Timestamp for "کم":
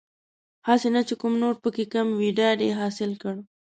1.93-2.07